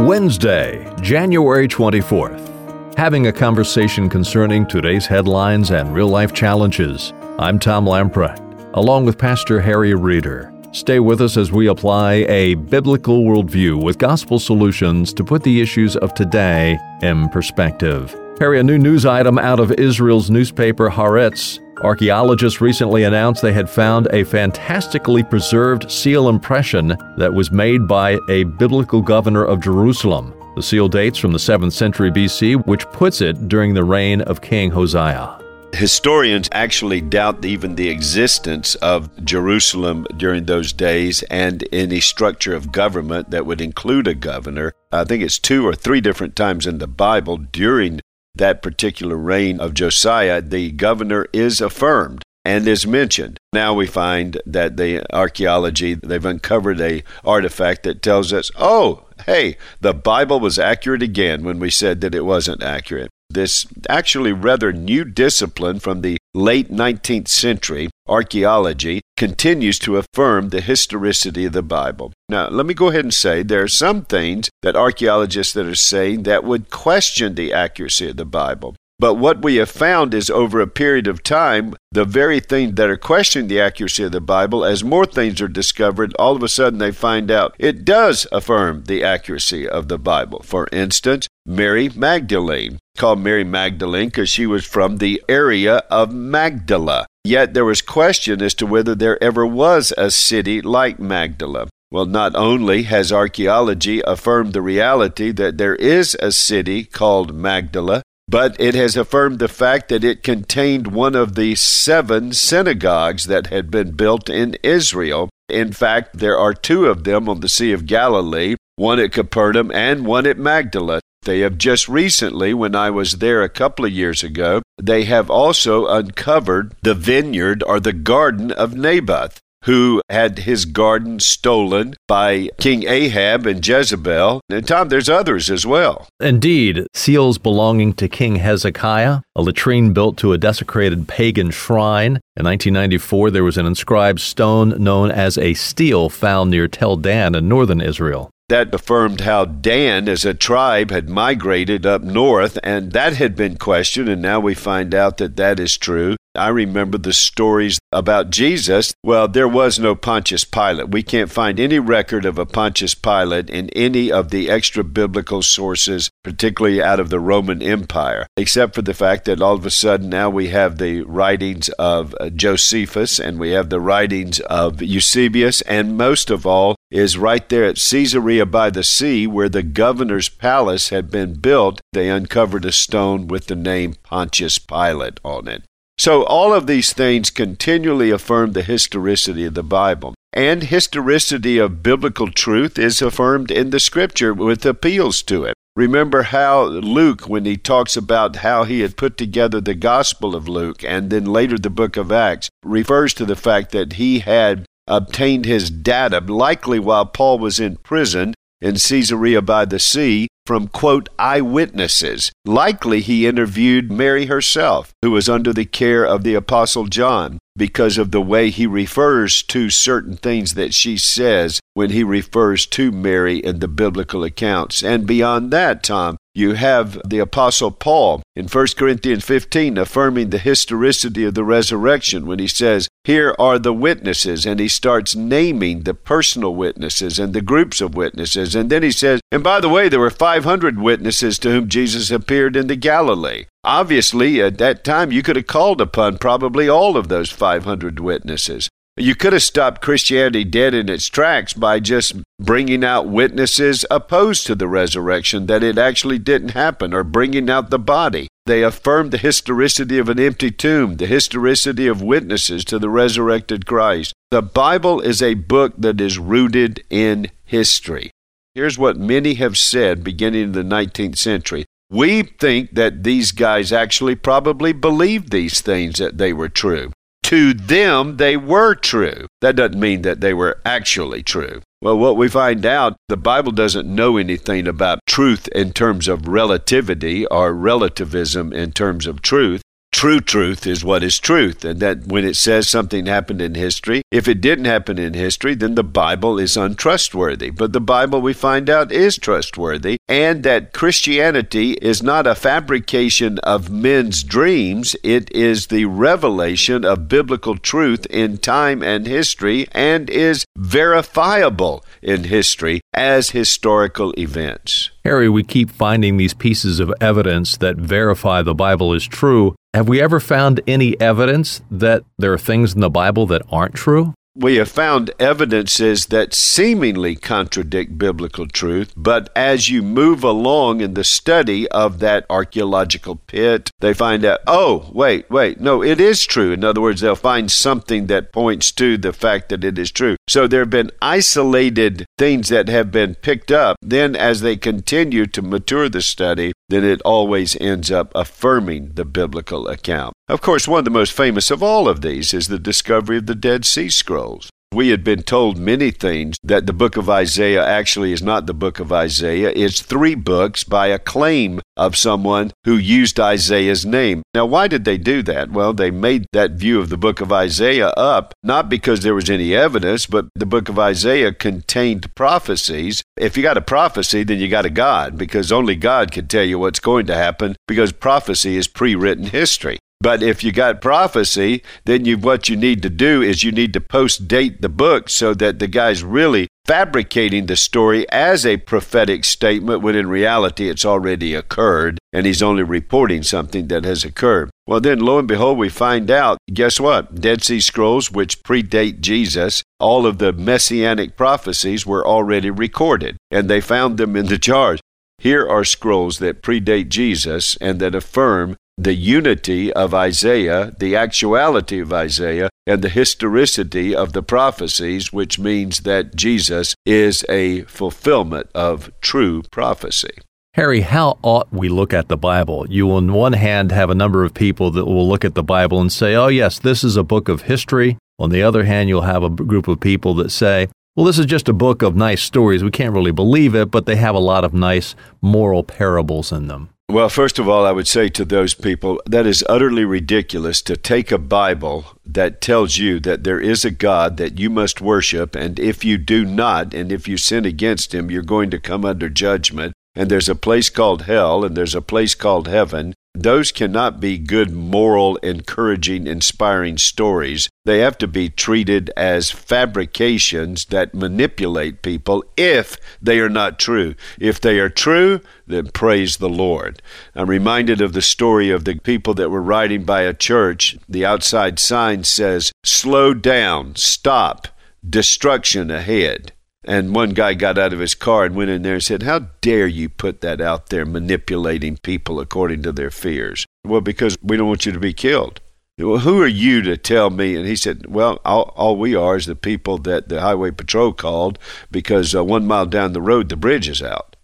[0.00, 2.98] Wednesday, January 24th.
[2.98, 7.14] Having a conversation concerning today's headlines and real life challenges.
[7.38, 10.52] I'm Tom Lamprecht, along with Pastor Harry Reeder.
[10.72, 15.62] Stay with us as we apply a biblical worldview with gospel solutions to put the
[15.62, 18.14] issues of today in perspective.
[18.38, 23.68] Harry, a new news item out of Israel's newspaper Haaretz Archaeologists recently announced they had
[23.68, 30.32] found a fantastically preserved seal impression that was made by a biblical governor of Jerusalem.
[30.56, 34.40] The seal dates from the 7th century BC, which puts it during the reign of
[34.40, 35.38] King Josiah.
[35.74, 42.72] Historians actually doubt even the existence of Jerusalem during those days and any structure of
[42.72, 44.72] government that would include a governor.
[44.90, 48.00] I think it's two or three different times in the Bible during
[48.38, 53.40] that particular reign of Josiah, the governor is affirmed and is mentioned.
[53.52, 59.56] Now we find that the archaeology, they've uncovered a artifact that tells us, oh, hey,
[59.80, 63.10] the Bible was accurate again when we said that it wasn't accurate.
[63.30, 70.60] This actually rather new discipline from the late 19th century, archaeology, continues to affirm the
[70.60, 72.12] historicity of the Bible.
[72.28, 75.74] Now, let me go ahead and say there are some things that archaeologists that are
[75.74, 78.76] saying that would question the accuracy of the Bible.
[78.98, 82.88] But what we have found is over a period of time, the very things that
[82.88, 86.48] are questioning the accuracy of the Bible, as more things are discovered, all of a
[86.48, 90.40] sudden they find out it does affirm the accuracy of the Bible.
[90.42, 97.06] For instance, Mary Magdalene, called Mary Magdalene because she was from the area of Magdala.
[97.24, 101.68] Yet there was question as to whether there ever was a city like Magdala.
[101.92, 108.02] Well, not only has archaeology affirmed the reality that there is a city called Magdala,
[108.28, 113.46] but it has affirmed the fact that it contained one of the seven synagogues that
[113.46, 115.28] had been built in Israel.
[115.48, 119.70] In fact, there are two of them on the Sea of Galilee, one at Capernaum
[119.70, 121.00] and one at Magdala.
[121.26, 125.28] They have just recently, when I was there a couple of years ago, they have
[125.28, 132.48] also uncovered the vineyard or the garden of Naboth who had his garden stolen by
[132.58, 134.40] King Ahab and Jezebel.
[134.48, 136.06] And Tom, there's others as well.
[136.20, 142.20] Indeed, seals belonging to King Hezekiah, a latrine built to a desecrated pagan shrine.
[142.36, 147.34] In 1994, there was an inscribed stone known as a stele found near Tel Dan
[147.34, 148.30] in northern Israel.
[148.48, 153.56] That affirmed how Dan as a tribe had migrated up north, and that had been
[153.56, 156.14] questioned, and now we find out that that is true.
[156.36, 158.94] I remember the stories about Jesus.
[159.02, 160.90] Well, there was no Pontius Pilate.
[160.90, 165.42] We can't find any record of a Pontius Pilate in any of the extra biblical
[165.42, 169.70] sources, particularly out of the Roman Empire, except for the fact that all of a
[169.70, 174.82] sudden now we have the writings of uh, Josephus and we have the writings of
[174.82, 179.62] Eusebius, and most of all is right there at Caesarea by the sea, where the
[179.62, 181.80] governor's palace had been built.
[181.92, 185.64] They uncovered a stone with the name Pontius Pilate on it.
[185.98, 190.14] So, all of these things continually affirm the historicity of the Bible.
[190.32, 195.54] And historicity of biblical truth is affirmed in the scripture with appeals to it.
[195.74, 200.48] Remember how Luke, when he talks about how he had put together the Gospel of
[200.48, 204.66] Luke and then later the book of Acts, refers to the fact that he had
[204.86, 210.68] obtained his data, likely while Paul was in prison in Caesarea by the sea, from,
[210.68, 212.30] quote, eyewitnesses.
[212.44, 217.98] Likely he interviewed Mary herself, who was under the care of the Apostle John, because
[217.98, 222.92] of the way he refers to certain things that she says when he refers to
[222.92, 224.82] Mary in the biblical accounts.
[224.84, 230.38] And beyond that, Tom, you have the Apostle Paul in 1 Corinthians 15 affirming the
[230.38, 235.82] historicity of the resurrection when he says, Here are the witnesses, and he starts naming
[235.82, 238.54] the personal witnesses and the groups of witnesses.
[238.54, 242.10] And then he says, And by the way, there were 500 witnesses to whom Jesus
[242.10, 243.46] appeared in the Galilee.
[243.64, 248.68] Obviously, at that time, you could have called upon probably all of those 500 witnesses.
[248.98, 254.46] You could have stopped Christianity dead in its tracks by just bringing out witnesses opposed
[254.46, 258.26] to the resurrection that it actually didn't happen or bringing out the body.
[258.46, 263.66] They affirmed the historicity of an empty tomb, the historicity of witnesses to the resurrected
[263.66, 264.14] Christ.
[264.30, 268.10] The Bible is a book that is rooted in history.
[268.54, 271.66] Here's what many have said beginning in the 19th century.
[271.90, 276.92] We think that these guys actually probably believed these things that they were true
[277.26, 279.26] to them they were true.
[279.40, 281.60] That doesn't mean that they were actually true.
[281.82, 286.28] Well, what we find out, the Bible doesn't know anything about truth in terms of
[286.28, 289.60] relativity or relativism in terms of truth.
[289.96, 294.02] True truth is what is truth, and that when it says something happened in history,
[294.10, 297.48] if it didn't happen in history, then the Bible is untrustworthy.
[297.48, 303.38] But the Bible, we find out, is trustworthy, and that Christianity is not a fabrication
[303.38, 310.10] of men's dreams, it is the revelation of biblical truth in time and history, and
[310.10, 314.90] is verifiable in history as historical events.
[315.04, 319.54] Harry, we keep finding these pieces of evidence that verify the Bible is true.
[319.76, 323.74] Have we ever found any evidence that there are things in the Bible that aren't
[323.74, 324.14] true?
[324.36, 330.92] we have found evidences that seemingly contradict biblical truth, but as you move along in
[330.92, 336.26] the study of that archaeological pit, they find out, oh, wait, wait, no, it is
[336.26, 336.52] true.
[336.52, 340.15] In other words, they'll find something that points to the fact that it is true.
[340.28, 343.76] So there have been isolated things that have been picked up.
[343.80, 349.04] Then, as they continue to mature the study, then it always ends up affirming the
[349.04, 350.14] biblical account.
[350.28, 353.26] Of course, one of the most famous of all of these is the discovery of
[353.26, 354.50] the Dead Sea Scrolls.
[354.72, 358.52] We had been told many things that the book of Isaiah actually is not the
[358.52, 359.52] book of Isaiah.
[359.54, 364.22] It's three books by a claim of someone who used Isaiah's name.
[364.34, 365.50] Now, why did they do that?
[365.50, 369.30] Well, they made that view of the book of Isaiah up not because there was
[369.30, 373.02] any evidence, but the book of Isaiah contained prophecies.
[373.16, 376.44] If you got a prophecy, then you got a God because only God can tell
[376.44, 379.78] you what's going to happen because prophecy is pre written history.
[380.00, 383.72] But if you got prophecy, then you what you need to do is you need
[383.72, 388.56] to post date the book so that the guy's really fabricating the story as a
[388.56, 394.04] prophetic statement when in reality it's already occurred and he's only reporting something that has
[394.04, 394.50] occurred.
[394.66, 397.20] Well, then lo and behold, we find out guess what?
[397.20, 403.48] Dead Sea Scrolls, which predate Jesus, all of the messianic prophecies were already recorded and
[403.48, 404.80] they found them in the jars.
[405.18, 411.80] Here are scrolls that predate Jesus and that affirm the unity of Isaiah, the actuality
[411.80, 418.48] of Isaiah, and the historicity of the prophecies, which means that Jesus is a fulfillment
[418.54, 420.18] of true prophecy.
[420.54, 422.66] Harry, how ought we look at the Bible?
[422.68, 425.80] You, on one hand, have a number of people that will look at the Bible
[425.80, 427.98] and say, oh, yes, this is a book of history.
[428.18, 431.26] On the other hand, you'll have a group of people that say, well, this is
[431.26, 432.64] just a book of nice stories.
[432.64, 436.48] We can't really believe it, but they have a lot of nice moral parables in
[436.48, 436.70] them.
[436.88, 440.76] Well, first of all, I would say to those people that is utterly ridiculous to
[440.76, 445.34] take a Bible that tells you that there is a God that you must worship,
[445.34, 448.84] and if you do not, and if you sin against him, you're going to come
[448.84, 449.72] under judgment.
[449.96, 454.18] And there's a place called hell, and there's a place called heaven, those cannot be
[454.18, 457.48] good, moral, encouraging, inspiring stories.
[457.64, 463.94] They have to be treated as fabrications that manipulate people if they are not true.
[464.18, 466.80] If they are true, then praise the Lord.
[467.14, 470.76] I'm reminded of the story of the people that were riding by a church.
[470.88, 474.48] The outside sign says, Slow down, stop,
[474.88, 476.32] destruction ahead.
[476.66, 479.20] And one guy got out of his car and went in there and said, How
[479.40, 483.46] dare you put that out there, manipulating people according to their fears?
[483.64, 485.40] Well, because we don't want you to be killed.
[485.78, 487.36] Well, who are you to tell me?
[487.36, 490.92] And he said, Well, all, all we are is the people that the highway patrol
[490.92, 491.38] called
[491.70, 494.16] because uh, one mile down the road, the bridge is out.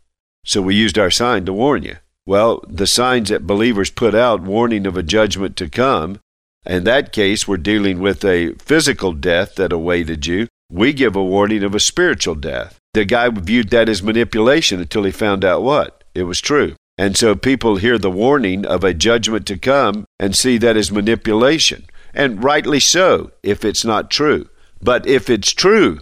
[0.44, 1.98] So we used our sign to warn you.
[2.26, 6.20] Well, the signs that believers put out, warning of a judgment to come,
[6.64, 10.46] in that case, we're dealing with a physical death that awaited you.
[10.72, 12.78] We give a warning of a spiritual death.
[12.94, 16.02] The guy viewed that as manipulation until he found out what?
[16.14, 16.76] It was true.
[16.96, 20.90] And so people hear the warning of a judgment to come and see that as
[20.90, 21.84] manipulation.
[22.14, 24.48] And rightly so, if it's not true.
[24.80, 26.00] But if it's true,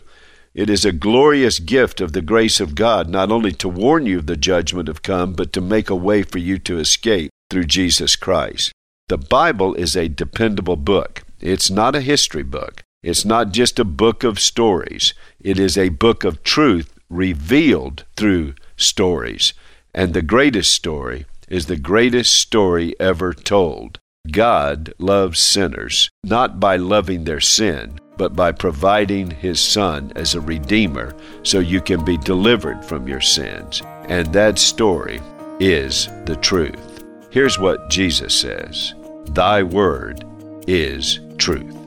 [0.54, 4.18] it is a glorious gift of the grace of God, not only to warn you
[4.18, 7.64] of the judgment of come, but to make a way for you to escape through
[7.64, 8.71] Jesus Christ.
[9.09, 11.25] The Bible is a dependable book.
[11.40, 12.85] It's not a history book.
[13.02, 18.54] It's not just a book of stories, it is a book of truth revealed through
[18.76, 19.54] stories.
[19.95, 23.99] And the greatest story is the greatest story ever told.
[24.30, 30.40] God loves sinners, not by loving their sin, but by providing His Son as a
[30.40, 33.83] Redeemer so you can be delivered from your sins.
[34.09, 35.21] And that story
[35.59, 37.02] is the truth.
[37.30, 38.95] Here's what Jesus says
[39.26, 40.25] Thy word
[40.66, 41.79] is truth.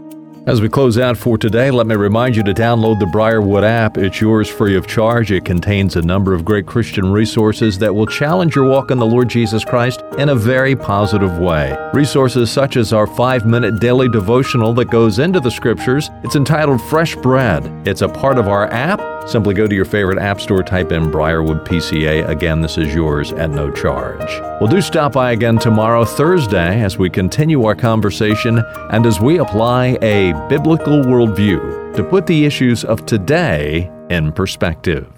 [0.45, 3.97] As we close out for today, let me remind you to download the Briarwood app.
[3.97, 5.31] It's yours free of charge.
[5.31, 9.05] It contains a number of great Christian resources that will challenge your walk in the
[9.05, 11.77] Lord Jesus Christ in a very positive way.
[11.93, 16.09] Resources such as our five minute daily devotional that goes into the scriptures.
[16.25, 17.65] It's entitled Fresh Bread.
[17.87, 21.11] It's a part of our app Simply go to your favorite app store, type in
[21.11, 22.27] Briarwood PCA.
[22.27, 24.29] Again, this is yours at no charge.
[24.59, 29.37] Well, do stop by again tomorrow, Thursday, as we continue our conversation and as we
[29.37, 35.12] apply a biblical worldview to put the issues of today in perspective.